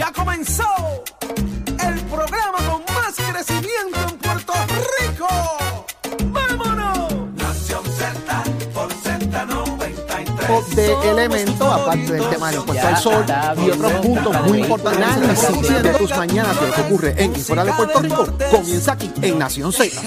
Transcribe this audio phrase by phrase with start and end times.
[0.00, 0.64] Ya comenzó
[1.20, 4.54] el programa con más crecimiento en Puerto
[4.98, 5.28] Rico.
[6.24, 7.12] ¡Vámonos!
[7.34, 8.42] Nación Z
[8.72, 10.74] por Z93.
[10.74, 13.26] de elementos, aparte del tema del Puerto del Sol
[13.58, 17.40] y otros puntos muy importantes análisis de tus mañanas de lo que ocurre en y
[17.40, 19.84] fuera de Puerto Rico, comienza aquí en Nación Z.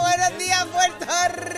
[0.00, 1.06] Buenos días, Puerto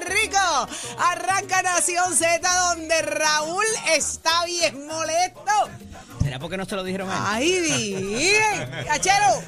[0.09, 0.69] Rico.
[0.99, 5.90] Arranca Nación Z, donde Raúl está bien molesto.
[6.31, 7.45] ¿Será porque no se lo dijeron a él?
[7.45, 8.71] Ay, bien.
[8.87, 9.43] Cachero,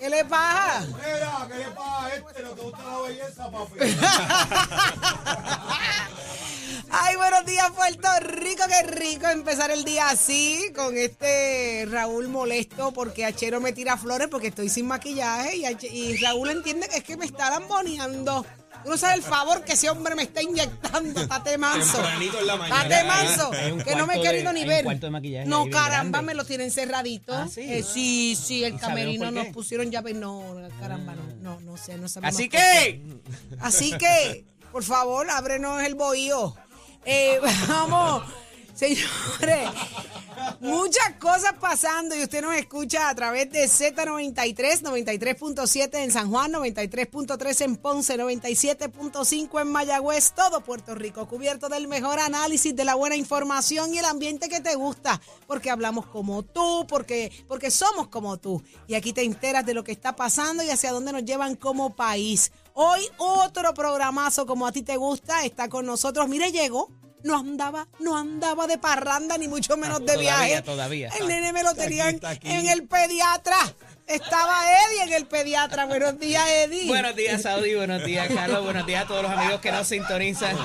[0.00, 0.84] ¿qué le pasa?
[0.96, 2.42] Mira, ¿qué le pasa a este?
[2.42, 3.78] No te gusta la belleza, papi.
[6.90, 8.64] Ay, buenos días, Puerto Rico.
[8.68, 14.26] Qué rico empezar el día así, con este Raúl molesto porque Achero me tira flores
[14.28, 18.44] porque estoy sin maquillaje y, H- y Raúl entiende que es que me está lamboneando.
[18.84, 21.98] Tú no sabes el favor que ese hombre me está inyectando, tate manso.
[21.98, 22.82] Tempranito en la mañana.
[22.88, 23.50] Tate manso,
[23.84, 24.84] que no me he de- querido ni ver.
[24.84, 26.22] cuarto de maquillaje No, caramba, grande.
[26.22, 27.34] me lo tienen cerradito.
[27.34, 27.60] Ah, ¿sí?
[27.62, 30.14] Eh, sí, sí, el ¿Y sabemos camerino nos pusieron llave.
[30.14, 30.42] No,
[30.80, 32.34] caramba, no, no, no sé, no sabemos.
[32.34, 33.02] Así que,
[33.60, 36.54] Así que, por favor, ábrenos el bohío.
[37.04, 38.22] Eh, vamos,
[38.74, 39.70] señores,
[40.60, 46.52] muchas cosas pasando y usted nos escucha a través de Z93, 93.7 en San Juan,
[46.52, 52.94] 93.3 en Ponce, 97.5 en Mayagüez, todo Puerto Rico cubierto del mejor análisis, de la
[52.94, 58.08] buena información y el ambiente que te gusta, porque hablamos como tú, porque, porque somos
[58.08, 58.62] como tú.
[58.86, 61.94] Y aquí te enteras de lo que está pasando y hacia dónde nos llevan como
[61.94, 62.52] país.
[62.74, 66.28] Hoy otro programazo como a ti te gusta está con nosotros.
[66.28, 67.01] Mire, llegó.
[67.22, 70.62] No andaba, no andaba de parranda ni mucho menos de Todavía, viaje.
[70.62, 71.08] todavía.
[71.20, 72.50] El nene me lo tenía en- está aquí.
[72.50, 73.56] en el pediatra.
[74.12, 75.86] Estaba Eddie en el pediatra.
[75.86, 76.86] Buenos días, Eddie.
[76.86, 80.56] buenos días, Saudi, buenos días, Carlos, buenos días a todos los amigos que nos sintonizan.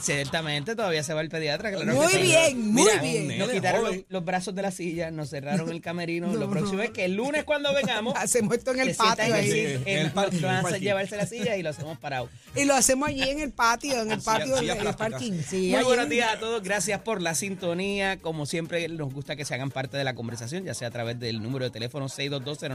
[0.00, 1.70] Ciertamente, todavía se va el pediatra.
[1.70, 3.38] claro Muy que bien, muy Mira, bien.
[3.38, 6.32] Nos quitaron los, brazos de la silla, nos cerraron el camerino.
[6.34, 9.50] lo próximo es que el lunes cuando vengamos, Hacemos esto en el patio en- ahí.
[9.50, 12.28] en- En el el van a llevarse la silla y lo hacemos parado.
[12.56, 15.40] Y lo hacemos allí en el patio, en el patio del parking.
[15.48, 18.18] Sí, Muy allí buenos en- días a todos, gracias por la sintonía.
[18.18, 21.18] Como siempre, nos gusta que se hagan parte de la conversación, ya sea a través
[21.20, 22.08] del número de teléfono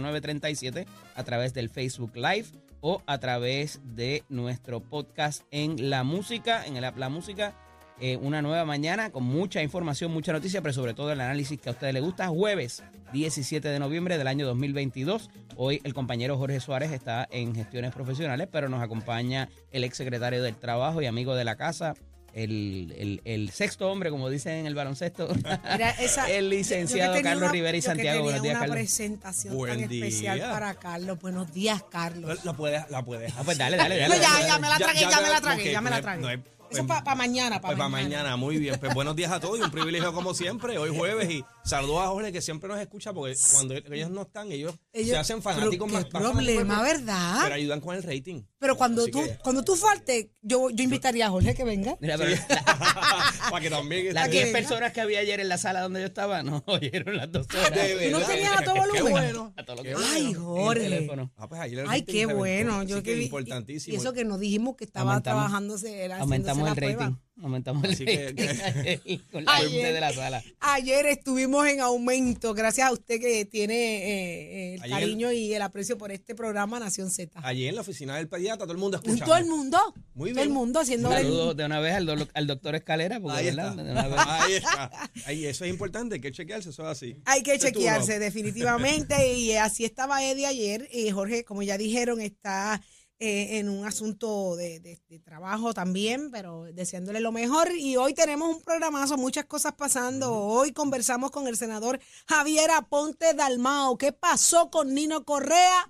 [0.02, 0.85] 6220937,
[1.16, 2.47] a través del Facebook Live
[2.81, 7.56] o a través de nuestro podcast en La Música, en el app La Música.
[8.00, 11.69] Eh, una nueva mañana con mucha información, mucha noticia, pero sobre todo el análisis que
[11.69, 12.28] a ustedes les gusta.
[12.28, 15.31] Jueves 17 de noviembre del año 2022.
[15.56, 20.44] Hoy el compañero Jorge Suárez está en gestiones profesionales, pero nos acompaña el ex secretario
[20.44, 21.96] del Trabajo y amigo de la casa,
[22.34, 26.58] el, el- el sexto hombre, como dicen en el baloncesto, Mira, esa- el yo- yo
[26.58, 28.18] licenciado Carlos una- Rivera y yo que Santiago.
[28.18, 28.76] tenía Buenos días, una Carlos.
[28.76, 30.52] presentación Buen tan especial día.
[30.52, 31.20] para Carlos.
[31.20, 32.46] Buenos días, Carlos.
[32.46, 33.34] La, puedes, la puedes.
[33.38, 34.22] Ah, pues dale, dale, No, dale.
[34.22, 36.22] ya, dale, ya me la tragué, ya ya, me la tragué, ya me la tragué.
[36.22, 36.40] no es-
[36.70, 38.78] Eso pues, para mañana, para Pues para mañana, muy bien.
[38.78, 40.78] Pues buenos días a todos y un privilegio como siempre.
[40.78, 44.51] Hoy jueves y saludos a Jorge que siempre nos escucha porque cuando ellos no están,
[44.51, 46.05] ellos, Ellos- se hacen fanáticos más.
[46.05, 47.39] qué más problema, del- ¿verdad?
[47.44, 48.44] Pero ayudan con el rating.
[48.59, 51.97] Pero cuando Así tú, que- cuando tú faltes, yo, yo invitaría a Jorge que venga.
[52.00, 52.47] Mira, pero la-
[53.51, 54.13] para que también.
[54.13, 54.59] las que 10 venga.
[54.59, 57.72] personas que había ayer en la sala donde yo estaba no oyeron las dos horas.
[57.72, 59.11] De ¿Tú no tenías a todo Qué volumen?
[59.11, 59.53] bueno.
[59.57, 59.95] A todo lo Qué que-.
[60.13, 60.84] Ay, Jorge.
[60.84, 61.31] teléfono.
[61.35, 62.84] Ah, pues ayer el Ay, qué bueno.
[62.84, 63.94] Yo que que, importantísimo.
[63.94, 66.95] Y eso que nos dijimos que estaba Aumentamos- trabajándose, era Aumentamos el rating.
[66.95, 67.19] prueba.
[67.42, 69.70] Aumentamos el Así que- rating con la Ayer.
[69.72, 70.44] gente de la sala.
[70.59, 75.53] Ayer estuvimos en aumento, gracias a usted que tiene eh, eh, el Ayer- cariño y
[75.53, 77.40] el aprecio por este programa Nación Z.
[77.44, 79.26] Ayer en la oficina del pediatra todo el mundo escuchando.
[79.26, 79.78] Todo el mundo,
[80.16, 80.58] Muy todo el bien.
[80.58, 83.76] mundo haciendo Saludos de una vez al, do- al doctor Escalera, porque Ahí está.
[83.76, 84.18] De una vez.
[84.28, 85.12] Ahí está.
[85.26, 87.16] Ahí, eso es importante, hay que chequearse, eso es así.
[87.26, 92.82] Hay que chequearse definitivamente y así estaba Eddie ayer y Jorge, como ya dijeron, está
[93.19, 97.69] eh, en un asunto de, de- de trabajo también, pero deseándole lo mejor.
[97.72, 100.34] Y hoy tenemos un programazo, muchas cosas pasando.
[100.35, 103.97] Hoy conversamos con el senador Javier Aponte Dalmao.
[103.97, 105.87] ¿Qué pasó con Nino Correa?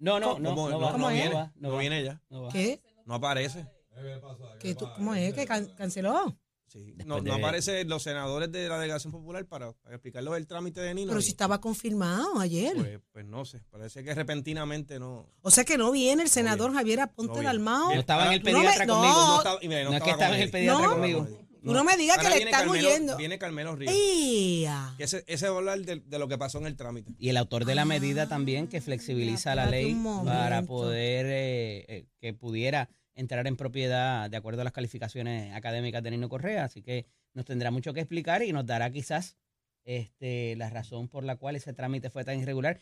[0.00, 1.14] No, no, no, no, va, ¿Cómo no, es?
[1.22, 2.52] viene, va, no, viene ella, no va.
[2.52, 2.80] ¿Qué?
[3.04, 3.66] no aparece.
[4.60, 5.34] ¿Qué tú- ¿Cómo es?
[5.34, 6.36] ¿Que can- canceló?
[6.68, 6.94] Sí.
[7.06, 10.80] No, no de- aparecen los senadores de la delegación popular para, para explicarles el trámite
[10.80, 11.08] de Nino.
[11.08, 12.74] Pero y, si estaba confirmado ayer.
[12.76, 15.30] pues, pues no sé, parece que repentinamente no.
[15.42, 16.78] O sea que no viene el senador viene.
[16.80, 17.42] Javier Aponte No.
[17.42, 17.94] Dalmao.
[17.94, 19.14] No estaba en el No me- pediatra no, conmigo.
[19.14, 20.92] No, estaba, mira, No es que estaba en el pediatra No.
[20.92, 21.28] conmigo.
[21.60, 23.16] No, No no, me digas que le están Carmelo- huyendo.
[23.16, 23.92] Viene Carmelo Ríos.
[24.96, 27.10] Que ese, ese va a hablar de, de lo que pasó en el trámite.
[27.18, 31.26] Y el autor de la medida también que flexibiliza la Ah, espérate ley para poder
[31.26, 32.88] eh, eh, que pudiera
[33.18, 36.64] entrar en propiedad de acuerdo a las calificaciones académicas de Nino Correa.
[36.64, 39.36] Así que nos tendrá mucho que explicar y nos dará quizás
[39.84, 42.78] este, la razón por la cual ese trámite fue tan irregular.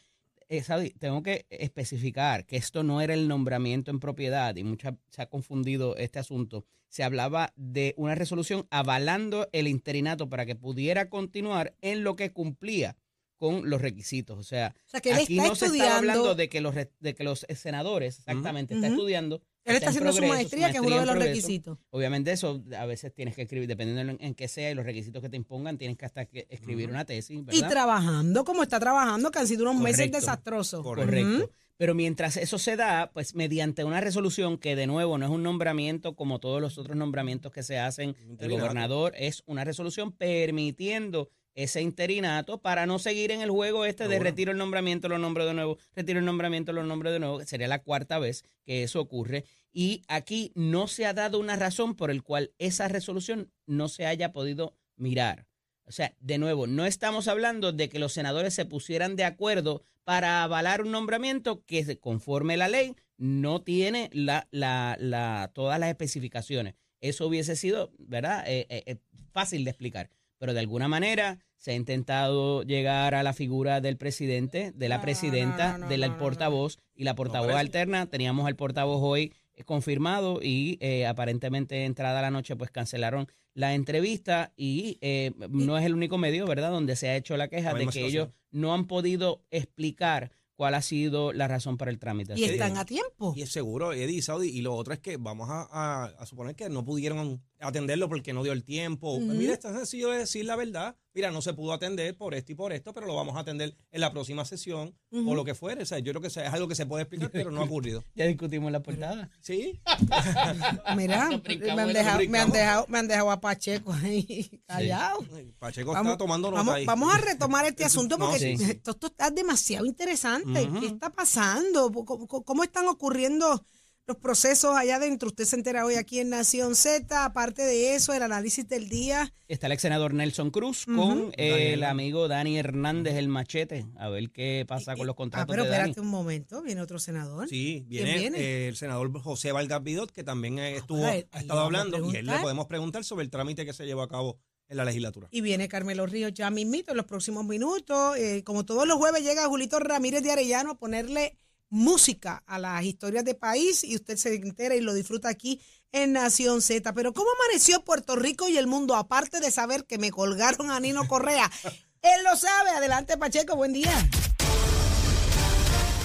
[0.49, 4.97] Eh, Saudi, tengo que especificar que esto no era el nombramiento en propiedad y mucha,
[5.11, 6.65] se ha confundido este asunto.
[6.89, 12.33] Se hablaba de una resolución avalando el interinato para que pudiera continuar en lo que
[12.33, 12.97] cumplía
[13.39, 14.39] con los requisitos.
[14.39, 16.75] O sea, O sea, que él aquí está no se estaba hablando de que los,
[16.75, 18.95] de que los senadores, exactamente, está Ujú.
[18.97, 19.43] estudiando.
[19.67, 21.29] Él está en haciendo su maestría, que es uno de los progreso.
[21.29, 21.79] requisitos.
[21.91, 25.21] Obviamente eso a veces tienes que escribir, dependiendo en, en qué sea y los requisitos
[25.21, 29.31] que te impongan, tienes que hasta que escribir una tesis, Y trabajando como está trabajando,
[29.31, 30.83] que han sido unos meses desastrosos.
[30.83, 31.51] Correcto.
[31.79, 35.43] Pero mientras eso se da, pues mediante una resolución que de nuevo no es un
[35.43, 41.29] nombramiento como todos los otros nombramientos que se hacen, el gobernador es una resolución permitiendo
[41.57, 44.31] ese interinato para no seguir en el juego este de Seguro.
[44.31, 47.45] retiro el nombramiento, lo nombro de nuevo, retiro el nombramiento, lo nombro de nuevo.
[47.45, 49.45] Sería la cuarta vez que eso ocurre.
[49.73, 54.07] Y aquí no se ha dado una razón por el cual esa resolución no se
[54.07, 55.47] haya podido mirar.
[55.85, 59.83] O sea, de nuevo, no estamos hablando de que los senadores se pusieran de acuerdo
[60.05, 65.89] para avalar un nombramiento que, conforme la ley, no tiene la, la, la, todas las
[65.89, 66.75] especificaciones.
[67.01, 68.45] Eso hubiese sido, ¿verdad?
[68.47, 68.97] Eh, eh, eh,
[69.31, 70.11] fácil de explicar.
[70.39, 74.97] Pero de alguna manera se ha intentado llegar a la figura del presidente, de la
[74.97, 78.07] No, presidenta, no, no, del no, no, portavoz y la portavoz alterna.
[78.07, 83.75] Teníamos al portavoz hoy eh, confirmado y eh, aparentemente entrada la noche pues cancelaron la
[83.75, 87.73] entrevista y eh, no es el único medio, ¿verdad?, donde se ha hecho la queja
[87.73, 88.11] La de que situación.
[88.11, 92.33] ellos no han podido explicar cuál ha sido la razón para el trámite.
[92.37, 93.35] Y están a tiempo.
[93.37, 94.49] Y es seguro, Eddie y Saudi.
[94.49, 98.33] Y lo otro es que vamos a, a- a suponer que no pudieron atenderlo porque
[98.33, 99.17] no dio el tiempo.
[99.19, 99.39] Pues.
[99.39, 100.97] Mira, es tan sencillo de decir la verdad.
[101.17, 103.75] Mira, no se pudo atender por esto y por esto, pero lo vamos a atender
[103.91, 105.83] en la próxima sesión o lo que fuere.
[105.83, 108.05] O sea, yo creo que es algo que se puede explicar, pero no ha ocurrido.
[108.15, 109.31] Ya discutimos la portada.
[109.41, 109.81] Sí,
[110.97, 115.25] Mira, me han, dejado, me, han dejado, me han dejado a Pacheco ahí callado.
[115.59, 116.85] Pacheco Vamos, está tomando nota vamos, ahí.
[116.85, 118.63] vamos a retomar este asunto No, porque sí.
[118.65, 120.69] esto, esto está demasiado interesante.
[120.81, 121.91] ¿Qué está pasando?
[121.93, 123.65] ¿Cómo, cómo- cómo están ocurriendo
[124.07, 125.29] los procesos allá adentro?
[125.29, 127.25] Usted se entera hoy aquí en Nación Z.
[127.25, 129.33] Aparte de eso, el análisis del día.
[129.49, 133.87] Está el ex senador Nelson Cruz con eh, el amigo Dani Hernández, el machete.
[133.97, 135.81] A ver qué pasa con los ah, contratos pero de Dani.
[135.91, 137.49] espérate un momento, viene otro senador.
[137.49, 138.39] Sí, ¿Quién viene, viene?
[138.39, 142.17] eh, el senador José Vargas Vidot, que también eh, estuvo, pues, ha estado hablando, y
[142.17, 144.39] él le podemos preguntar sobre el trámite que se llevó a cabo
[144.69, 145.29] en la legislatura.
[145.31, 148.17] Y viene Carmelo Ríos ya mismito en los próximos minutos.
[148.17, 151.37] Eh, como todos los jueves llega Julito Ramírez de Arellano a ponerle
[151.77, 155.61] música a las historias de país y usted se entera y lo disfruta aquí
[155.93, 156.93] en Nación Z.
[156.95, 160.81] Pero ¿cómo amaneció Puerto Rico y el mundo aparte de saber que me colgaron a
[160.81, 161.51] Nino Correa?
[162.03, 162.71] Él lo sabe.
[162.71, 163.93] Adelante Pacheco, buen día.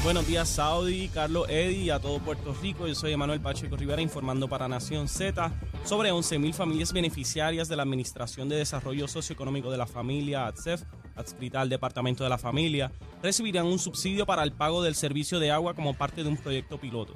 [0.03, 2.88] Buenos días, Saudi, Carlos Eddy y a todo Puerto Rico.
[2.88, 5.51] Yo soy Emanuel Pacheco Rivera informando para Nación Z
[5.85, 10.81] sobre 11.000 familias beneficiarias de la Administración de Desarrollo Socioeconómico de la Familia, ATSEF,
[11.21, 12.91] adscrita al Departamento de la Familia,
[13.23, 16.77] recibirán un subsidio para el pago del servicio de agua como parte de un proyecto
[16.77, 17.15] piloto.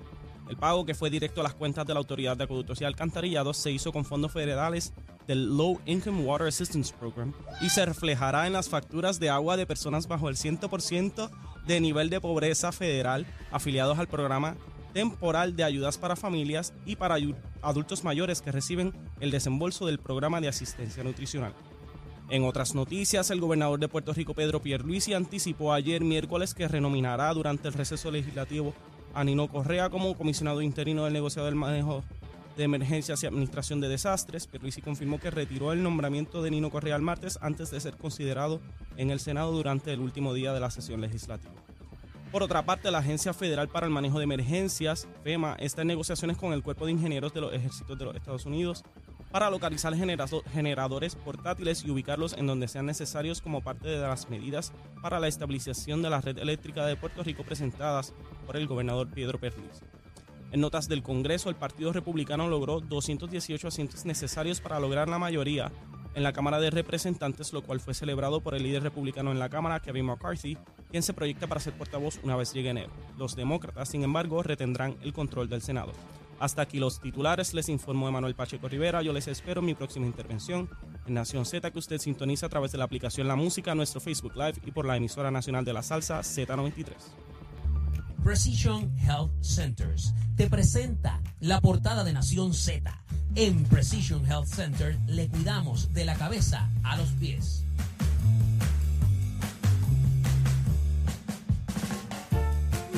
[0.49, 3.57] El pago, que fue directo a las cuentas de la Autoridad de Acueductos y Alcantarillados,
[3.57, 4.93] se hizo con fondos federales
[5.27, 9.65] del Low Income Water Assistance Program y se reflejará en las facturas de agua de
[9.65, 11.31] personas bajo el 100%
[11.65, 14.55] de nivel de pobreza federal afiliados al programa
[14.93, 17.17] temporal de ayudas para familias y para
[17.61, 21.53] adultos mayores que reciben el desembolso del programa de asistencia nutricional.
[22.29, 27.31] En otras noticias, el gobernador de Puerto Rico, Pedro Pierluisi, anticipó ayer miércoles que renominará
[27.33, 28.73] durante el receso legislativo
[29.13, 32.03] a Nino Correa como comisionado interino del negociado del manejo
[32.57, 34.47] de emergencias y administración de desastres.
[34.47, 38.59] Pierluisi confirmó que retiró el nombramiento de Nino Correa el martes antes de ser considerado
[38.97, 41.53] en el Senado durante el último día de la sesión legislativa.
[42.31, 46.37] Por otra parte, la Agencia Federal para el Manejo de Emergencias, FEMA, está en negociaciones
[46.37, 48.83] con el Cuerpo de Ingenieros de los Ejércitos de los Estados Unidos
[49.31, 54.71] para localizar generadores portátiles y ubicarlos en donde sean necesarios como parte de las medidas
[55.01, 58.13] para la estabilización de la red eléctrica de Puerto Rico presentadas
[58.45, 59.85] por el gobernador Pedro Pierluisi.
[60.51, 65.71] En notas del Congreso, el Partido Republicano logró 218 asientos necesarios para lograr la mayoría
[66.15, 69.49] en la Cámara de Representantes, lo cual fue celebrado por el líder republicano en la
[69.49, 70.57] Cámara, Kevin McCarthy,
[70.89, 72.91] quien se proyecta para ser portavoz una vez llegue enero.
[73.17, 75.91] Los demócratas, sin embargo, retendrán el control del Senado.
[76.39, 79.01] Hasta aquí los titulares, les informó Emanuel Pacheco Rivera.
[79.01, 80.69] Yo les espero en mi próxima intervención
[81.05, 84.35] en Nación Z, que usted sintoniza a través de la aplicación La Música, nuestro Facebook
[84.35, 86.93] Live y por la emisora nacional de la salsa Z93.
[88.23, 92.91] Precision Health Centers te presenta la portada de Nación Z.
[93.35, 97.64] En Precision Health Center le cuidamos de la cabeza a los pies.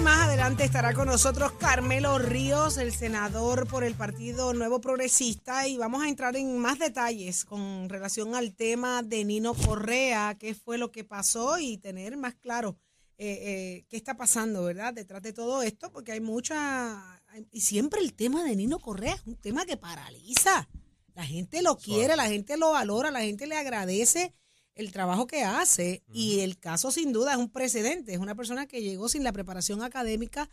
[0.03, 5.77] Más adelante estará con nosotros Carmelo Ríos, el senador por el Partido Nuevo Progresista, y
[5.77, 10.77] vamos a entrar en más detalles con relación al tema de Nino Correa, qué fue
[10.77, 12.77] lo que pasó y tener más claro
[13.17, 14.93] eh, eh, qué está pasando, ¿verdad?
[14.93, 17.21] Detrás de todo esto, porque hay mucha...
[17.51, 20.69] Y siempre el tema de Nino Correa es un tema que paraliza.
[21.15, 24.33] La gente lo quiere, la gente lo valora, la gente le agradece
[24.77, 28.67] el trabajo que hace y el caso sin duda es un precedente, es una persona
[28.67, 30.49] que llegó sin la preparación académica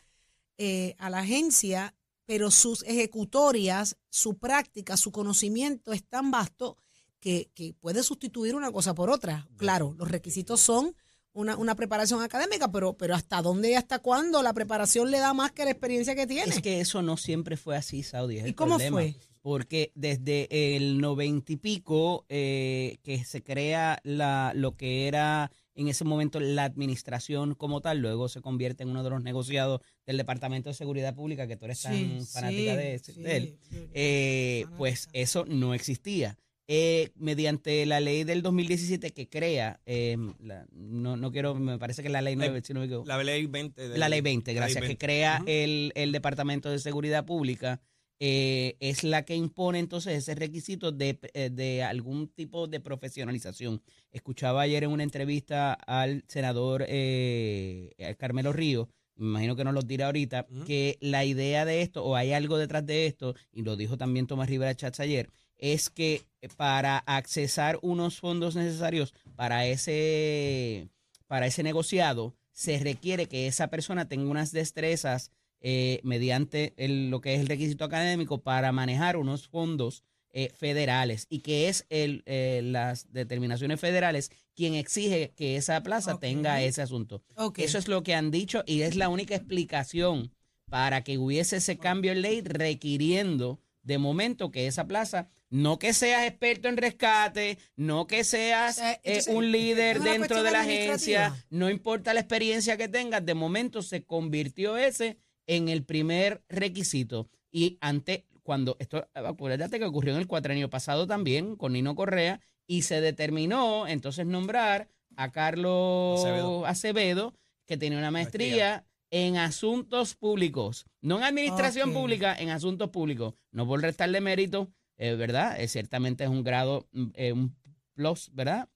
[0.59, 6.78] eh, a la agencia, pero sus ejecutorias, su práctica, su conocimiento es tan vasto
[7.21, 9.49] que, que puede sustituir una cosa por otra.
[9.57, 10.95] Claro, los requisitos son
[11.33, 15.35] una, una preparación académica, pero, pero ¿hasta dónde y hasta cuándo la preparación le da
[15.35, 16.54] más que la experiencia que tiene?
[16.54, 18.40] Es que eso no siempre fue así, Saudi.
[18.40, 18.99] ¿Y cómo problema.
[18.99, 19.16] fue?
[19.44, 25.88] Porque desde el noventa y pico eh, que se crea la, lo que era en
[25.88, 30.16] ese momento la administración como tal, luego se convierte en uno de los negociados del
[30.16, 33.36] Departamento de Seguridad Pública, que tú eres tan Sí, fanática sí, de, ese- sí, de
[33.36, 33.58] él.
[33.92, 36.38] Eh, pues eso no existía.
[36.66, 42.00] Eh, mediante la ley del 2017 que crea, eh, la- no, no quiero, me parece
[42.00, 43.06] que es la ley 9, si no me equivoco.
[43.06, 43.90] La ley 20.
[43.90, 44.98] de- La ley 20, la ley gracias, que 20.
[45.04, 47.82] crea el, el Departamento de Seguridad Pública,
[48.21, 53.83] eh, es la que impone entonces ese requisito de, eh, de algún tipo de profesionalización.
[54.11, 59.83] Escuchaba ayer en una entrevista al senador eh, Carmelo Río, me imagino que nos lo
[59.83, 63.76] dirá ahorita, que la idea de esto, o hay algo detrás de esto, y lo
[63.76, 66.23] dijo también Tomás Rivera Chats ayer, es que
[66.56, 70.88] para accesar unos fondos necesarios para ese,
[71.28, 75.30] para ese negociado, se requiere que esa persona tenga unas destrezas
[75.66, 80.04] eh, mediante el- lo que es el requisito académico para manejar unos fondos
[80.37, 86.18] eh, federales y que es el, eh, las determinaciones federales quien exige que esa plaza
[86.18, 87.23] tenga ese asunto.
[87.62, 90.33] Eso es lo que han dicho y es la única explicación
[90.68, 95.92] para que hubiese ese cambio en ley requiriendo de momento que esa plaza, no que
[95.92, 101.71] seas experto en rescate, no que seas eh, un líder dentro de la agencia, no
[101.71, 107.28] importa la experiencia que tengas, de momento se convirtió ese en el primer requisito.
[107.50, 112.40] Y ante, cuando esto, acuérdate que ocurrió en el cuatrenio pasado también con Nino Correa
[112.66, 116.66] y se determinó entonces nombrar a Carlos Acevedo.
[116.66, 117.34] Acevedo,
[117.66, 123.34] que tenía una maestría en asuntos públicos, no en administración pública, en asuntos públicos.
[123.52, 125.60] No por restarle mérito, eh, ¿verdad?
[125.60, 127.54] Eh, ciertamente es un grado, mm, eh, un
[127.94, 128.68] plus, ¿verdad?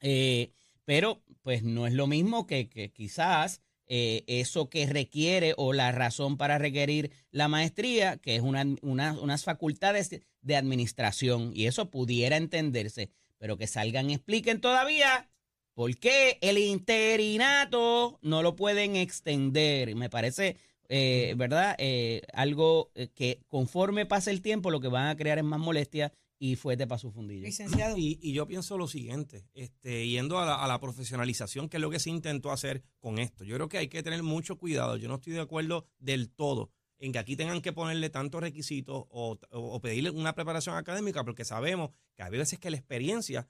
[0.00, 0.52] Eh,
[0.84, 5.90] pero pues no es lo mismo que, que quizás eh, eso que requiere o la
[5.92, 10.10] razón para requerir la maestría, que es una, una- unas facultades
[10.42, 15.28] de- administración, y eso pudiera entenderse, pero que salgan y expliquen todavía
[15.74, 19.94] por qué el interinato no lo pueden extender.
[19.94, 20.56] Me parece,
[20.88, 21.74] eh, ¿verdad?
[21.78, 26.12] Eh, algo que conforme pase el tiempo lo que van a crear es más molestia
[26.38, 27.44] y fuerte para su fundillo.
[27.46, 27.96] Licenciado.
[27.96, 31.80] Y, y yo pienso lo siguiente, este, yendo a la, a la profesionalización, que es
[31.80, 33.44] lo que se intentó hacer con esto.
[33.44, 34.96] Yo creo que hay que tener mucho cuidado.
[34.96, 38.96] Yo no estoy de acuerdo del todo en que aquí tengan que ponerle tantos requisitos
[39.10, 43.48] o, o- o pedirle una preparación académica, porque sabemos que hay veces que la experiencia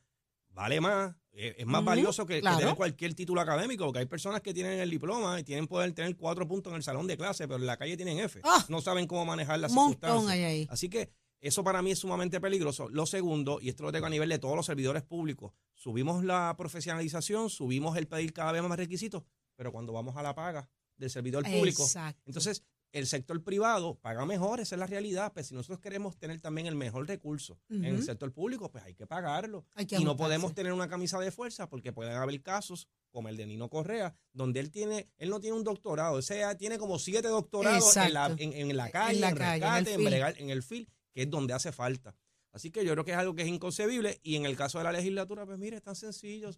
[0.50, 2.58] vale más, eh, es más valioso que, que claro.
[2.58, 6.16] tener cualquier título académico, porque hay personas que tienen el diploma y tienen poder tener
[6.16, 8.40] cuatro puntos en el salón de clase, pero en la calle tienen F.
[8.44, 8.64] Ah.
[8.68, 10.30] no saben cómo manejar las circunstancias.
[10.30, 10.66] hay ahí.
[10.68, 12.88] Así que eso para mí es sumamente peligroso.
[12.88, 16.54] Lo segundo, y esto lo tengo a nivel de todos los servidores públicos, subimos la
[16.58, 19.22] profesionalización, subimos el pedir cada vez más requisitos,
[19.56, 22.22] pero cuando vamos a la paga del servidor público, Exacto.
[22.26, 25.32] entonces el sector privado paga mejor, esa es la realidad.
[25.34, 28.94] Pues si nosotros queremos tener también el mejor recurso en el sector público, pues hay
[28.94, 29.66] que pagarlo.
[29.74, 33.28] Hay que y no podemos tener una camisa de fuerza porque pueden haber casos como
[33.28, 36.78] el de Nino Correa, donde él tiene, él no tiene un doctorado, o sea, tiene
[36.78, 38.42] como siete doctorados en la, Exacto.
[38.42, 40.88] en, en la calle, en, la calle, en el rescate, en, bregar- en el field,
[41.18, 42.14] que es donde hace falta.
[42.52, 44.20] Así que yo creo que es algo que es inconcebible.
[44.22, 46.50] Y en el caso de la legislatura, pues mire, es tan sencillo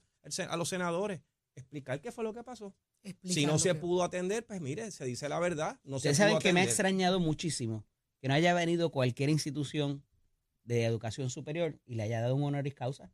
[0.50, 1.22] a los senadores
[1.54, 2.74] explicar qué fue lo que pasó.
[3.02, 5.80] Explicar Si no se que- pudo atender, pues mire, se dice la verdad.
[5.82, 7.86] No Ustedes saben que me ha extrañado muchísimo
[8.20, 10.04] que no haya venido cualquier institución
[10.64, 13.10] de educación superior y le haya dado un honoris causa.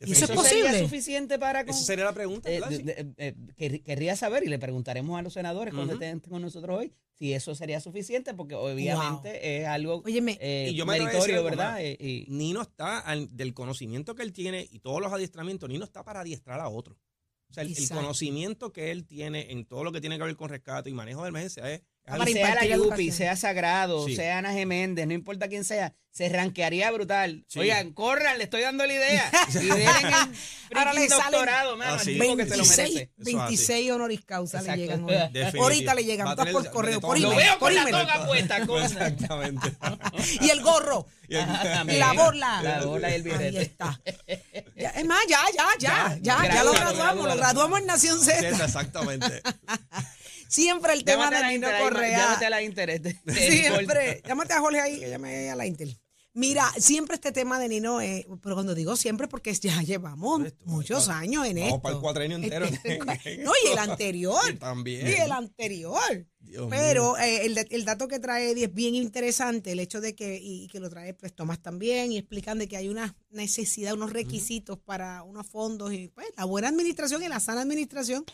[0.00, 0.80] ¿Y eso es ¿Eso sería posible?
[0.84, 1.64] suficiente para...
[1.64, 2.60] con- Esa sería la pregunta, eh,
[3.16, 6.02] eh, quer- querría saber y le preguntaremos a los senadores cuando Ujú.
[6.02, 10.74] estén con nosotros hoy si eso sería suficiente porque obviamente es algo Óyeme, eh, Y
[10.74, 11.72] yo me meritorio, algo ¿verdad?
[11.72, 11.80] más.
[11.80, 15.84] Eh, y- Nino está, al- del conocimiento que él tiene y todos los adiestramientos, Nino
[15.84, 16.98] está para adiestrar a otro.
[17.48, 20.36] O sea, el, el conocimiento que él tiene en todo lo que tiene que ver
[20.36, 24.14] con rescate y manejo de emergencia es, es Para sea la Yupi, sea Sagrado, Sí.
[24.16, 27.44] sea Ana Geméndez, no importa quién sea, se ranquearía brutal.
[27.48, 27.58] Sí.
[27.58, 29.30] Oigan, corran, le estoy dando la idea.
[29.60, 32.14] Y el Ahora le doctorado, mano, Ah, sí.
[32.18, 32.92] tipo que se lo 26, merece.
[32.92, 33.34] Eso es así.
[33.34, 34.76] 26 honoris causa Exacto.
[34.76, 35.14] le llegan hoy.
[35.32, 35.62] Definitivo.
[35.64, 37.22] Ahorita le llegan, tener- por correo, por todo.
[37.28, 37.96] Lo email, veo por con la email.
[38.06, 38.56] toga puesta.
[38.84, 39.72] Exactamente.
[40.40, 41.06] Y el gorro.
[41.28, 41.98] Y el-.
[41.98, 42.62] La borla.
[42.62, 43.62] La borla y el Ahí birrete.
[43.62, 44.00] está.
[44.76, 48.48] Ya, es más, ya, ya, ya, ya, ya, lo graduamos, lo graduamos en Nación Z.
[48.48, 49.42] exactamente.
[50.48, 52.18] Siempre el tema Llámate de Nino Inter, Correa.
[52.18, 52.90] Llámate a la Inter.
[52.90, 54.22] este, Siempre.
[54.26, 55.98] Llámate a Jorge ahí, que llame a la Intel.
[56.36, 61.08] Mira, siempre este tema de Nino, eh, pero cuando digo siempre, porque ya llevamos muchos
[61.08, 61.80] años en Vamos esto.
[61.80, 62.66] para el cuatrenio entero.
[62.86, 62.98] Este,
[63.42, 64.42] no, y el anterior.
[64.50, 65.06] Y también.
[65.06, 66.26] Y el anterior.
[66.40, 70.14] Dios Pero eh, el, el dato que trae Eddie es bien interesante, el hecho de
[70.14, 73.16] que, y, y que lo trae pues Tomás también, y explican de que hay una
[73.30, 78.26] necesidad, unos requisitos para unos fondos, y pues la buena administración y la sana administración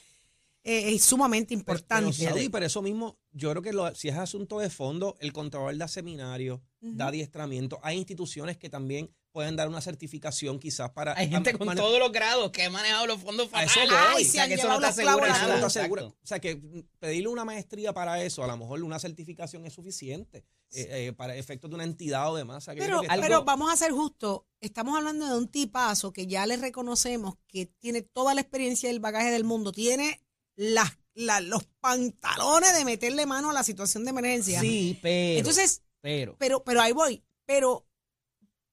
[0.64, 2.14] eh, es sumamente importante.
[2.18, 5.32] Pero, Saudi, pero eso mismo, yo creo que lo- si es asunto de fondo, el
[5.32, 7.78] Contralor da seminarios, da adiestramiento.
[7.82, 11.16] Hay instituciones que también pueden dar una certificación quizás para...
[11.16, 13.76] Hay gente con todos los grados que ha manejado los fondos A fatales.
[13.76, 13.96] eso.
[14.14, 16.04] Ay, O sea, que eso no te asegura Eso no te asegura.
[16.04, 16.60] O sea, que
[16.98, 21.34] pedirle una maestría para eso, a lo mejor una certificación es suficiente eh, eh, para
[21.34, 22.58] efectos de una entidad o demás.
[22.58, 26.44] O sea, Pero, pero vamos a ser justos, estamos hablando de un tipazo que ya
[26.46, 30.20] le reconocemos que tiene toda la experiencia y el bagaje del mundo, tiene
[30.56, 34.60] las, la- los pantalones de meterle mano a la situación de emergencia.
[34.60, 35.38] Sí, pero.
[35.38, 36.36] Entonces, pero.
[36.38, 37.86] pero, pero ahí voy, pero,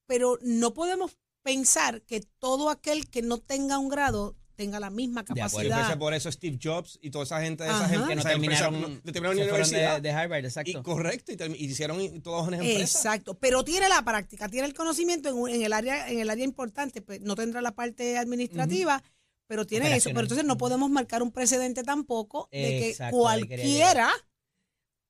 [0.06, 5.24] pero no podemos pensar que todo aquel que no tenga un grado tenga la misma
[5.24, 5.80] capacidad.
[5.80, 7.88] pensé por eso Steve Jobs y toda esa gente de esa Ajá.
[7.88, 9.94] gente que no terminaron, no- terminaron se universidad.
[9.94, 10.70] de, de Harvard, exacto.
[10.70, 12.98] Y correcto, y, hicieron y- todos en empresa.
[12.98, 16.28] Exacto, pero tiene la práctica, tiene el conocimiento en, un- en el área en el
[16.28, 19.02] área importante, pues, no tendrá la parte administrativa,
[19.50, 24.08] pero tiene eso, pero entonces no podemos marcar un precedente tampoco de que cualquiera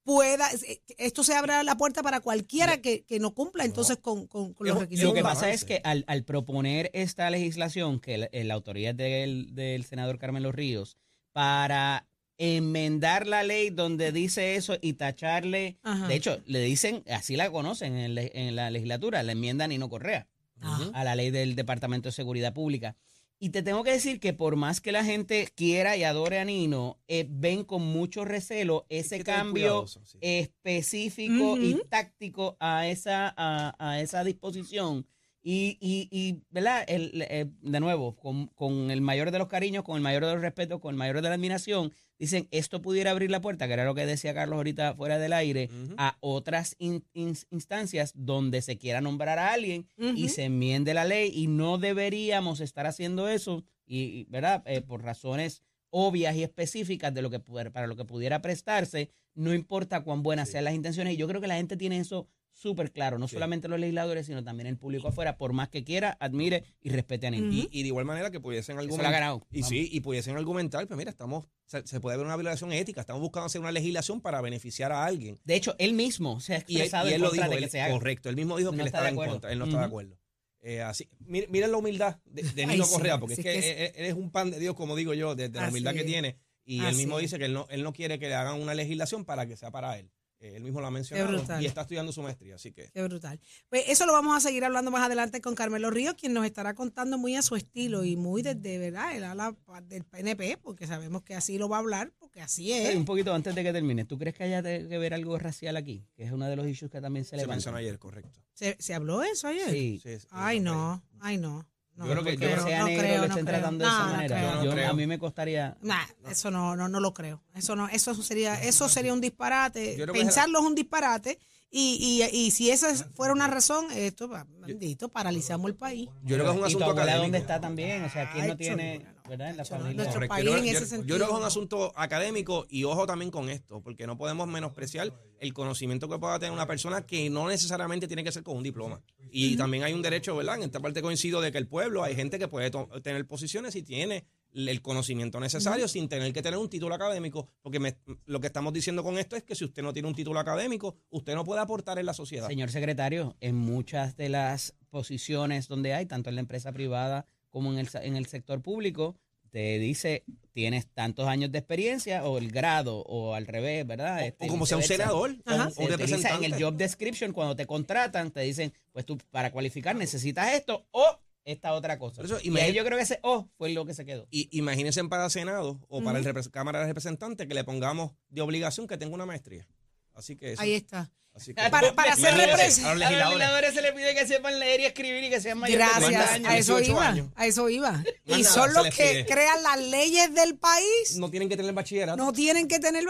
[0.02, 0.48] pueda,
[0.96, 4.66] esto se abre la puerta para cualquiera que, que no cumpla entonces con, con- con
[4.66, 5.10] los Lo- requisitos.
[5.10, 8.96] Lo que pasa es que al, al proponer esta legislación, que la, la autoría es
[8.96, 10.96] del, del senador Carmelo Ríos,
[11.32, 16.08] para enmendar la ley donde dice eso y tacharle, Ajá.
[16.08, 19.90] de hecho, le dicen, así la conocen en, le- en la legislatura, la enmienda Nino
[19.90, 20.26] Correa
[20.62, 20.90] Ajá.
[20.94, 22.96] a la ley del Departamento de Seguridad Pública.
[23.42, 26.44] Y te tengo que decir que por más que la gente quiera y adore a
[26.44, 30.18] Nino, eh, ven con mucho recelo ese que cambio sí.
[30.20, 35.06] específico y táctico a esa, a, a esa disposición.
[35.42, 36.84] Y, y, y ¿verdad?
[36.86, 40.34] El, eh, de nuevo, con, con el mayor de los cariños, con el mayor de
[40.34, 43.72] los respetos, con el mayor de la admiración, dicen, esto pudiera abrir la puerta, que
[43.72, 45.94] era lo que decía Carlos ahorita fuera del aire, Ujú.
[45.96, 50.28] a otras in- in- instancias donde se quiera nombrar a alguien y Ujú.
[50.28, 54.62] se enmiende la ley y no deberíamos estar haciendo eso, y, y, ¿verdad?
[54.66, 59.54] Eh, por razones obvias y específicas de lo que para lo que pudiera prestarse, no
[59.54, 61.14] importa cuán buenas sean las intenciones.
[61.14, 62.28] Y yo creo que la gente tiene eso
[62.60, 63.34] súper claro, no Sí.
[63.34, 67.26] solamente los legisladores, sino también el público afuera, por más que quiera, admire y respete
[67.26, 67.50] a Nino.
[67.52, 69.12] Y, y de igual manera que pudiesen Eso lo ha argumentar.
[69.12, 69.46] ganado.
[69.50, 69.68] Y Vamos.
[69.68, 73.22] sí, y pudiesen argumentar, pues mira, estamos, se, se puede ver una violación ética, estamos
[73.22, 75.38] buscando hacer una legislación para beneficiar a alguien.
[75.44, 77.56] De hecho, él mismo se ha Y él, expresado y él en lo dijo, de
[77.56, 77.94] que él- se haga.
[77.94, 79.84] correcto, él mismo dijo No que él está estaba en contra, él no está de
[79.86, 80.18] acuerdo.
[80.62, 83.58] Eh, así, miren, miren la humildad de, de Nino Correa, porque sí es que, que
[83.84, 85.94] es- él, él es un pan de Dios, como digo yo, de, de la humildad
[85.94, 86.36] que tiene.
[86.66, 87.22] Y él mismo es.
[87.22, 89.70] dice que él no, él no quiere que le hagan una legislación para que sea
[89.70, 90.10] para él.
[90.40, 93.38] Eh, él mismo lo ha mencionado y está estudiando su maestría, así que Qué brutal.
[93.68, 96.74] Pues eso lo vamos a seguir hablando más adelante con Carmelo Ríos, quien nos estará
[96.74, 99.14] contando muy a su estilo y muy desde, ¿verdad?
[99.14, 102.96] El ala del PNP, porque sabemos que así lo va a hablar, porque así es.
[102.96, 105.76] un poquito antes de que termine, ¿tú crees que haya de- que ver algo racial
[105.76, 106.06] aquí?
[106.16, 107.56] Que es uno de los issues que también se se levanta.
[107.56, 108.40] mencionó ayer, correcto.
[108.54, 109.70] ¿Se, se habló eso ayer?
[109.70, 110.00] Sí.
[110.02, 111.68] Sí, sí, Ay, no, ay, no.
[112.00, 114.06] No Yo creo que- Que yo sea no negro creo, lo estén tratando de esa
[114.06, 114.62] no manera.
[114.64, 115.76] Yo Yo- a mí me costaría.
[115.82, 117.42] Nah, eso no, no, no lo creo.
[117.54, 119.96] Eso no, eso sería, eso sería un disparate.
[119.96, 121.38] Yo Pensarlo es un disparate.
[121.72, 124.28] Y, y, y si esa fuera una razón, esto,
[124.66, 126.08] bendito, paralizamos el país.
[126.24, 127.22] Yo creo que es un ¿Y tu asunto académico.
[127.22, 128.02] dónde está también?
[128.02, 130.02] O sea, ¿quién no tiene, verdad, en la chulo, familia?
[130.02, 131.16] nuestro país Yo, en yo- ese yo sentido.
[131.16, 135.12] creo que es un asunto académico y ojo también con esto, porque no podemos menospreciar
[135.38, 138.64] el conocimiento que pueda tener una persona que no necesariamente tiene que ser con un
[138.64, 139.00] diploma.
[139.32, 140.56] Y también hay un derecho, ¿verdad?
[140.56, 142.70] En esta parte coincido de que el pueblo, hay gente que puede
[143.02, 147.78] tener posiciones y tiene el conocimiento necesario sin tener que tener un título académico, porque
[147.78, 150.40] me- lo que estamos diciendo con esto es que si usted no tiene un título
[150.40, 152.48] académico, usted no puede aportar en la sociedad.
[152.48, 157.72] Señor secretario, en muchas de las posiciones donde hay, tanto en la empresa privada como
[157.72, 159.16] en el, en el sector público,
[159.50, 164.26] te dice tienes tantos años de experiencia o el grado o al revés, ¿verdad?
[164.26, 165.66] Este, o como sea un senador o Ajá.
[165.66, 166.46] un- Se un utiliza en representante.
[166.46, 171.18] el job description, cuando te contratan, te dicen, pues tú para cualificar necesitas esto o
[171.44, 172.22] esta otra cosa.
[172.22, 174.26] Eso, y ahí yo creo que ese oh fue lo que se quedó.
[174.30, 178.86] Y imagínense para Senado o para el Cámara de Representantes que le pongamos de obligación
[178.86, 179.66] que tenga una maestría.
[180.14, 180.62] Así que eso.
[180.62, 181.10] Ahí está.
[181.40, 182.34] Así que- Para- para ser.
[182.34, 185.86] A los legisladores se les pide que sepan leer y escribir y que sean mayores
[185.86, 186.48] de 30 Gracias, años.
[186.52, 187.26] a eso 18 iba, años.
[187.34, 188.04] a eso iba.
[188.26, 191.16] Y nada, son los que crean las leyes del país.
[191.16, 192.16] no tienen que tener bachillerato.
[192.22, 193.04] No tienen que tener.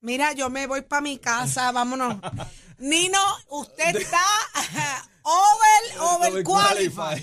[0.00, 2.16] Mira, yo me voy para mi casa, vámonos.
[2.78, 4.22] Nino, usted está
[5.22, 6.00] over,
[6.32, 7.22] overqualified.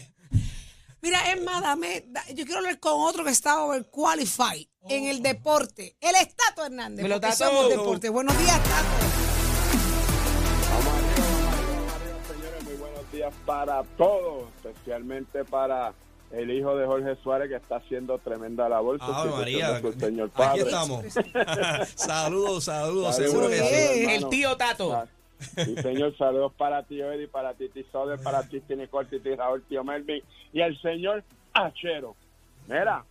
[1.01, 5.23] Mira, es más, dame, da- yo quiero hablar con otro que está overqualified en el
[5.23, 5.97] deporte.
[5.99, 7.01] El Estato Hernández.
[7.01, 7.45] Me lo porque Tato.
[7.49, 8.09] somos deporte.
[8.09, 9.00] Buenos días, Tato.
[13.45, 15.93] Para todos, especialmente para
[16.31, 18.97] el hijo de Jorge Suárez que está haciendo tremenda labor.
[19.01, 20.61] Ave sustituyendo María, a su señor aquí padre.
[20.61, 21.05] estamos.
[21.95, 24.05] saludos, saludos, Saludos, seguro que sí.
[24.09, 24.93] El tío Tato.
[24.93, 25.05] Ah,
[25.55, 29.63] Sí, señor, saludos para ti, Eddie, para Titi Soder, para ti, Tini Corti, Titi Raúl,
[29.63, 30.21] tío Melvin
[30.53, 32.15] y el señor Achero.
[32.67, 33.03] Mira,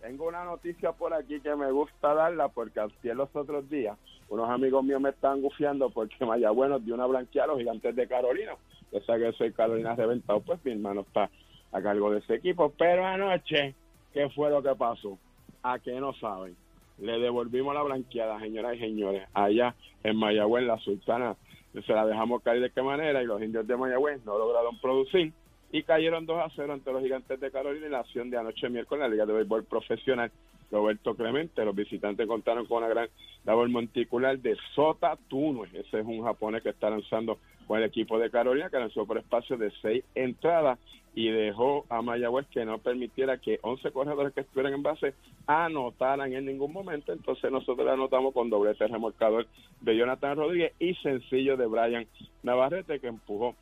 [0.00, 4.48] tengo una noticia por aquí que me gusta darla porque así los otros días unos
[4.48, 8.06] amigos míos me están gufiando porque Mayagüez nos dio una blanqueada a los gigantes de
[8.06, 8.52] Carolina.
[8.92, 11.30] Yo sé que soy Carolina reventado, pues mi hermano está
[11.72, 12.72] a cargo de ese equipo.
[12.78, 13.74] Pero anoche,
[14.12, 15.18] ¿qué fue lo que pasó?
[15.62, 16.56] ¿A qué no saben?
[16.98, 21.36] Le devolvimos la blanqueada, señoras y señores, allá en Mayagüez, la Sultana.
[21.72, 25.32] Se la dejamos caer de qué manera y los indios de Mayagüez no lograron producir
[25.72, 28.68] y cayeron 2 a 0 ante los gigantes de Carolina en la acción de anoche
[28.68, 30.30] miércoles en la Liga de Béisbol Profesional.
[30.70, 33.08] Roberto Clemente, los visitantes contaron con una gran
[33.44, 35.68] labor monticular de Sota Tunue.
[35.72, 39.18] Ese es un japonés que está lanzando con el equipo de Carolina, que lanzó por
[39.18, 40.78] espacio de seis entradas
[41.14, 45.14] y dejó a Mayagüez que no permitiera que 11 corredores que estuvieran en base
[45.46, 47.12] anotaran en ningún momento.
[47.12, 49.46] Entonces nosotros anotamos con doblete remolcador
[49.80, 52.06] de Jonathan Rodríguez y sencillo de Brian
[52.42, 53.54] Navarrete, que empujó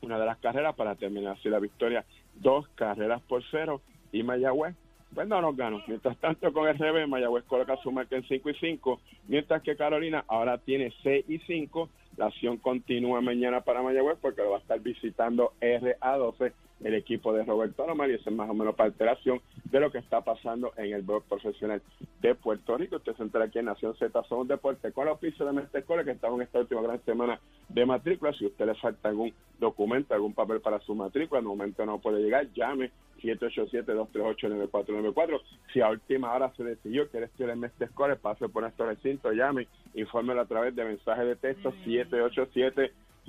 [0.00, 2.04] una de las carreras para terminar así la victoria.
[2.36, 4.74] Dos carreras por cero y Mayagüez
[5.14, 5.82] pues no nos ganó.
[5.86, 9.76] Mientras tanto, con el revés, Mayagüez coloca su marca en 5 y 5, mientras que
[9.76, 11.88] Carolina ahora tiene 6 y 5.
[12.16, 17.32] La acción continúa mañana para Mayagüez porque lo va a estar visitando RA12, el equipo
[17.32, 20.72] de Roberto Alomar, y eso es más o menos alteración de lo que está pasando
[20.76, 21.82] en el blog profesional
[22.20, 22.96] de Puerto Rico.
[22.96, 26.04] Usted se entera aquí en Nación Z, son deporte con los pisos de Mestre Escuela,
[26.04, 28.32] que estamos en esta última gran semana de matrícula.
[28.32, 31.98] Si usted le falta algún documento, algún papel para su matrícula, en el momento no
[31.98, 32.90] puede llegar, llame
[33.22, 35.40] 787-238-9494.
[35.72, 39.30] Si a última hora se decidió que estudiar en Mestre Escolar, pase por nuestro recinto,
[39.32, 41.72] llame, infórmelo a través de mensaje de texto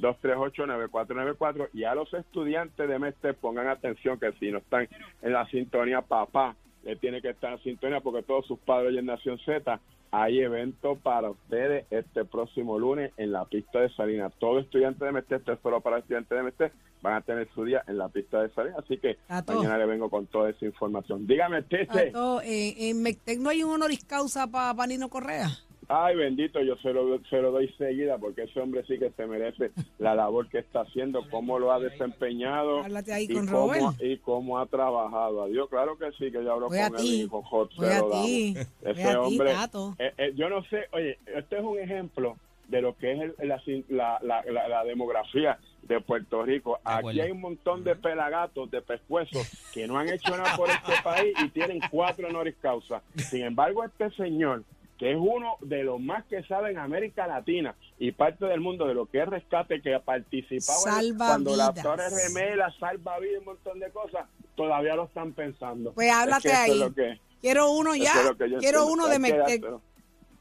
[0.01, 4.87] 787-238-9494 y a los estudiantes de Mestre pongan atención que si no están
[5.21, 9.05] en la sintonía, papá le tiene que estar en sintonía porque todos sus padres en
[9.05, 9.79] Nación Z
[10.11, 14.33] hay evento para ustedes este próximo lunes en la pista de Salinas.
[14.39, 17.63] Todos estudiantes de Mestre, esto es solo para estudiantes de Mestre, van a tener su
[17.63, 18.79] día en la pista de Salinas.
[18.79, 21.25] Así que mañana le vengo con toda esa información.
[21.25, 22.11] Dígame, Tete.
[22.11, 25.47] Tato, eh, en Mectec no hay un honoris causa para Panino Correa.
[25.93, 29.25] Ay, bendito, yo se lo, se lo doy seguida porque ese hombre sí que se
[29.27, 32.81] merece la labor que está haciendo, cómo lo ha desempeñado
[33.19, 34.01] y cómo, Robert.
[34.01, 35.43] y cómo ha trabajado.
[35.43, 37.21] Adiós, claro que sí, que yo hablo Voy con a él ti.
[37.23, 38.25] y con Hot Voy se a lo damos.
[38.25, 38.53] ti.
[38.53, 39.51] Voy Ese a ti, hombre,
[39.99, 42.37] eh, eh, yo no sé, oye, este es un ejemplo
[42.69, 46.79] de lo que es el- la, la, la, la- la demografía de Puerto Rico.
[46.85, 50.93] Aquí hay un montón de pelagatos, de pescuezos que no han hecho nada por este
[51.03, 53.01] país y tienen cuatro honoris causa.
[53.17, 54.63] Sin embargo, este señor,
[55.01, 58.85] que es uno de los más que sabe en América Latina y parte del mundo
[58.85, 61.83] de lo que es rescate, que ha participado en- Salva cuando las vidas.
[61.83, 65.91] torres gemelas, salva vidas, un montón de cosas, todavía lo están pensando.
[65.93, 66.71] Pues Es háblate que ahí.
[66.71, 68.11] es lo que- Quiero uno ya.
[68.13, 68.85] es que Quiero entiendo.
[68.85, 69.81] uno de dárselo.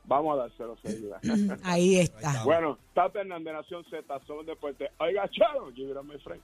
[0.05, 1.21] Vamos a dárselo seguida.
[1.65, 2.45] Ahí está.
[2.45, 4.91] bueno, Tato Hernández, Nación Z, somos deporte.
[4.99, 6.43] Oiga, charo, give it my friend.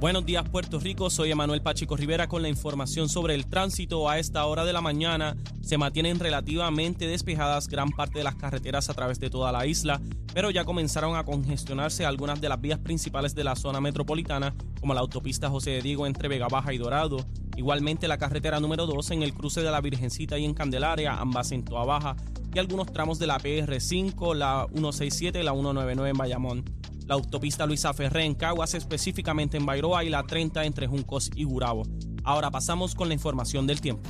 [0.00, 4.08] Buenos días Puerto Rico, soy Emanuel Pachico Rivera con la información sobre el tránsito.
[4.08, 8.88] A esta hora de la mañana se mantienen relativamente despejadas gran parte de las carreteras
[8.88, 10.00] a través de toda la isla,
[10.32, 14.94] pero ya comenzaron a congestionarse algunas de las vías principales de la zona metropolitana, como
[14.94, 17.16] la autopista José de Diego entre Vega Baja y Dorado.
[17.56, 21.50] Igualmente la carretera número 2 en el cruce de la Virgencita y en Candelaria, ambas
[21.50, 22.14] en Toa Baja,
[22.54, 26.77] y algunos tramos de la PR5, la 167 y la 199 en Bayamón
[27.08, 31.44] la autopista Luisa Ferré en Caguas, específicamente en Bairoa, y la 30 entre Juncos y
[31.44, 31.84] Gurabo.
[32.22, 34.08] Ahora pasamos con la información del tiempo.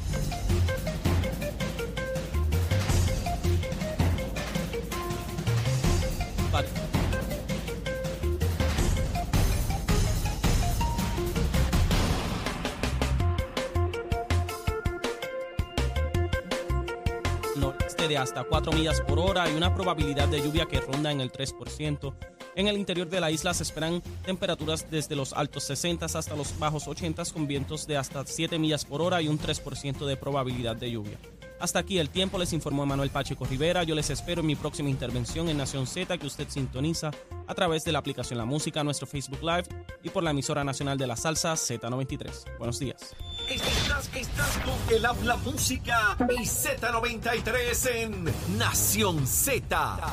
[17.57, 21.21] Noreste de hasta 4 millas por hora y una probabilidad de lluvia que ronda en
[21.21, 22.38] el 3%.
[22.59, 26.59] En el interior de la isla se esperan temperaturas desde los altos 60 hasta los
[26.59, 30.75] bajos 80 con vientos de hasta 7 millas por hora y un 3% de probabilidad
[30.75, 31.17] de lluvia.
[31.61, 33.85] Hasta aquí el tiempo, les informó Manuel Pacheco Rivera.
[33.85, 37.13] Yo les espero en mi próxima intervención en Nación Z que usted sintoniza
[37.47, 39.69] a través de la aplicación La Música, nuestro Facebook Live
[40.03, 42.59] y por la emisora nacional de la salsa Z93.
[42.59, 43.15] Buenos días.
[43.49, 48.25] Estás, estás con el habla música y Z93 en
[48.59, 50.13] Nación Z.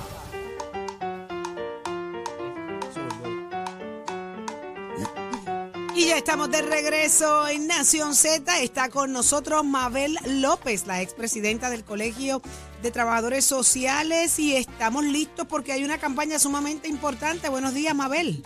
[5.98, 8.62] Y ya estamos de regreso en Nación Z.
[8.62, 12.42] Está con nosotros Mabel López, la expresidenta del Colegio
[12.82, 14.38] de Trabajadores Sociales.
[14.38, 17.48] Y estamos listos porque hay una campaña sumamente importante.
[17.48, 18.44] Buenos días, Mabel.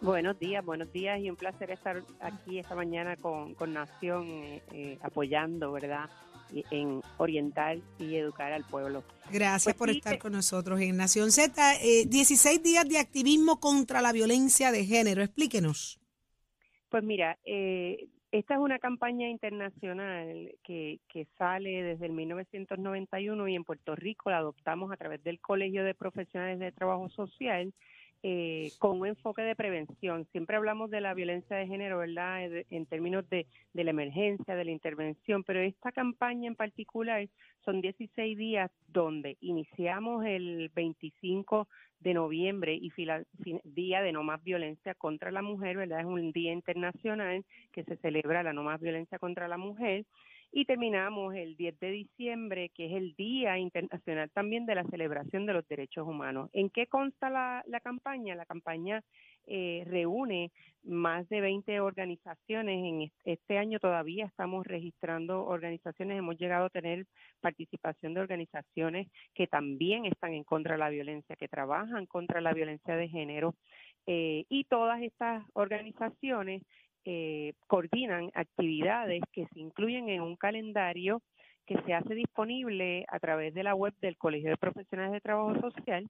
[0.00, 4.98] Buenos días, buenos días y un placer estar aquí esta mañana con, Nación eh, eh,
[5.02, 6.08] apoyando, ¿verdad?
[6.70, 9.04] en orientar y educar al pueblo.
[9.30, 11.78] Gracias pues por estar con nosotros en Nación Z.
[12.06, 15.22] 16 eh, días de activismo contra la violencia de género.
[15.22, 15.99] Explíquenos.
[16.90, 23.54] Pues mira, eh, esta es una campaña internacional que, que sale desde el 1991 y
[23.54, 27.72] en Puerto Rico la adoptamos a través del Colegio de Profesionales de Trabajo Social
[28.22, 30.26] eh, con un enfoque de prevención.
[30.32, 32.44] Siempre hablamos de la violencia de género, ¿verdad?
[32.70, 37.28] En términos de, de, la emergencia, de la intervención, pero esta campaña en particular
[37.64, 41.68] son 16 días donde iniciamos el 25
[42.00, 42.90] de noviembre y
[43.64, 46.00] Día de No Más Violencia contra la Mujer, ¿verdad?
[46.00, 50.04] Es un día internacional que se celebra la No Más Violencia contra la Mujer
[50.52, 55.46] y terminamos el 10 de diciembre, que es el Día Internacional también de la Celebración
[55.46, 56.50] de los Derechos Humanos.
[56.52, 58.34] ¿En qué consta la, la campaña?
[58.34, 59.02] La campaña
[59.46, 62.84] eh, reúne más de 20 organizaciones.
[62.84, 66.18] En este año todavía estamos registrando organizaciones.
[66.18, 67.06] Hemos llegado a tener
[67.40, 72.52] participación de organizaciones que también están en contra de la violencia, que trabajan contra la
[72.52, 73.54] violencia de género.
[74.06, 76.62] Eh, y todas estas organizaciones
[77.04, 81.22] eh, coordinan actividades que se incluyen en un calendario
[81.66, 85.60] que se hace disponible a través de la web del Colegio de Profesionales de Trabajo
[85.60, 86.08] Social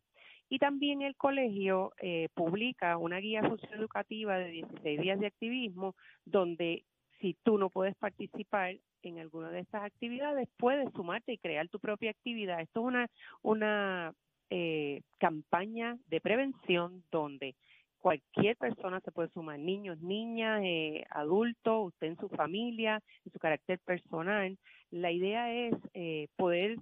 [0.49, 6.85] y también el colegio eh, publica una guía socioeducativa de 16 días de activismo donde
[7.21, 11.79] si tú no puedes participar en alguna de estas actividades, puedes sumarte y crear tu
[11.79, 12.61] propia actividad.
[12.61, 13.11] Esto es una,
[13.43, 14.15] una
[14.51, 17.55] eh, campaña de prevención donde
[18.01, 23.39] cualquier persona se puede sumar, niños, niñas, eh, adultos, usted en su familia, en su
[23.39, 24.59] carácter personal.
[24.91, 26.79] La idea es eh, poder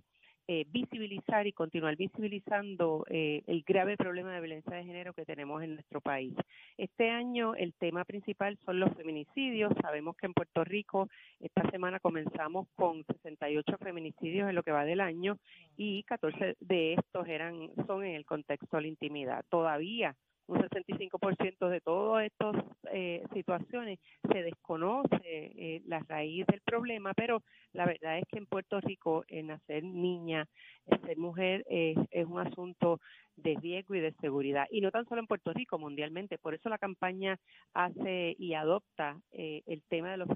[0.51, 5.75] eh, visibilizar y continuar visibilizando el grave problema de violencia de género que tenemos en
[5.75, 6.33] nuestro país.
[6.79, 9.73] Este año el tema principal son los feminicidios.
[9.83, 14.87] Sabemos que en Puerto Rico esta semana comenzamos con 68 feminicidios en lo que va
[14.87, 15.37] del año
[15.77, 19.45] y 14 de estos eran son en el contexto de la intimidad.
[19.51, 20.17] Todavía
[20.49, 22.57] un 65% de todas estas
[22.93, 23.99] eh, situaciones
[24.33, 29.25] se desconoce eh, la raíz del problema, pero la verdad es que en Puerto Rico
[29.29, 30.47] el nacer niña,
[30.87, 33.01] el ser mujer es, es un asunto
[33.43, 34.67] de riesgo y de seguridad.
[34.71, 36.39] Y no tan solo en Puerto Rico, mundialmente.
[36.39, 37.39] Por eso la campaña
[37.73, 40.29] hace y adopta eh, el tema de los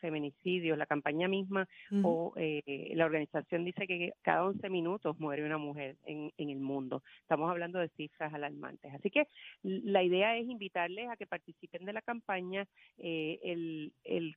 [0.00, 0.78] feminicidios.
[0.78, 1.68] La campaña misma
[2.02, 6.60] o eh, la organización dice que cada 11 minutos muere una mujer en, en el
[6.60, 7.02] mundo.
[7.20, 8.92] Estamos hablando de cifras alarmantes.
[8.94, 9.28] Así que
[9.62, 12.66] la idea es invitarles a que participen de la campaña.
[12.98, 14.36] Eh, el, el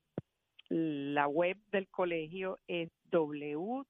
[0.69, 3.85] la web del colegio es www.cpts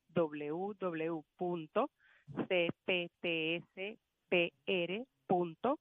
[4.32, 5.78] pr.org.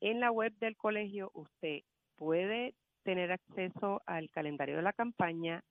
[0.00, 1.80] En la web del colegio usted
[2.16, 2.74] puede
[3.04, 5.62] tener acceso al calendario de la campaña,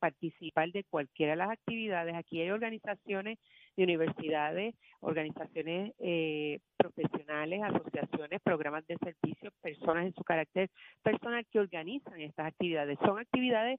[0.00, 2.14] participar de cualquiera de las actividades.
[2.14, 3.38] Aquí hay organizaciones
[3.76, 10.70] de universidades, organizaciones eh, profesionales, asociaciones, programas de servicios, personas en su carácter
[11.02, 12.98] personal que organizan estas actividades.
[13.04, 13.78] Son actividades,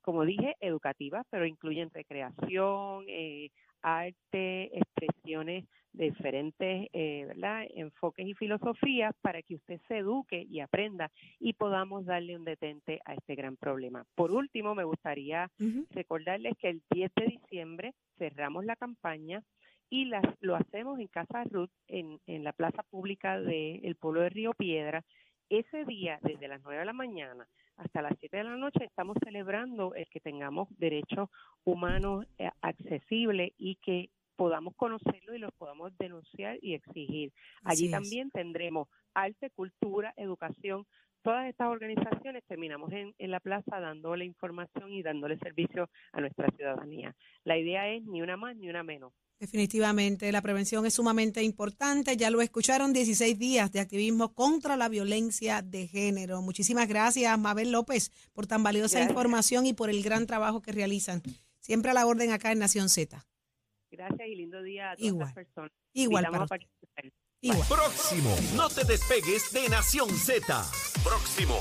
[0.00, 3.50] como dije, educativas, pero incluyen recreación, eh,
[3.82, 5.64] arte, expresiones
[5.98, 7.64] de diferentes eh, ¿verdad?
[7.74, 13.00] enfoques y filosofías para que usted se eduque y aprenda y podamos darle un detente
[13.04, 14.04] a este gran problema.
[14.14, 15.50] Por último, me gustaría
[15.90, 19.42] recordarles que el 10 de diciembre cerramos la campaña
[19.90, 24.28] y las, lo hacemos en Casa Ruth, en, en la plaza pública del pueblo de
[24.28, 25.04] Río Piedra.
[25.48, 29.16] Ese día, desde las 9 de la mañana hasta las 7 de la noche, estamos
[29.24, 31.28] celebrando el que tengamos derechos
[31.64, 37.32] humanos eh, accesibles y que podamos conocerlo y los podamos denunciar y exigir.
[37.64, 40.86] Allí también tendremos arte, cultura, educación.
[41.22, 46.48] Todas estas organizaciones terminamos en, en la plaza dándole información y dándole servicio a nuestra
[46.56, 47.16] ciudadanía.
[47.42, 52.16] La idea es ni una más ni una menos Definitivamente, la prevención es sumamente importante.
[52.16, 56.42] Ya lo escucharon, 16 días de activismo contra la violencia de género.
[56.42, 59.10] Muchísimas gracias, Mabel López, por tan valiosa Gracias.
[59.10, 61.22] información y por el gran trabajo que realizan.
[61.60, 63.24] Siempre a la orden acá en Nación Z.
[63.90, 65.26] Gracias y lindo día a todas Igual.
[65.26, 65.72] las personas.
[65.94, 67.12] Igual Invitamos para a participar.
[67.40, 67.68] Igual.
[67.68, 68.36] Próximo.
[68.56, 70.64] No te despegues de Nación Z.
[71.04, 71.58] Próximo.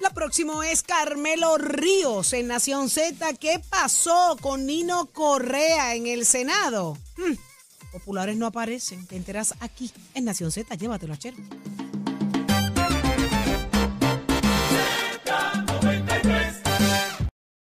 [0.00, 3.34] Lo próximo es Carmelo Ríos en Nación Z.
[3.34, 6.96] ¿Qué pasó con Nino Correa en el Senado?
[7.16, 7.34] Hmm,
[7.92, 9.06] Populares no aparecen.
[9.06, 10.74] Te enteras aquí en Nación Z.
[10.74, 11.36] Llévatelo a Chero.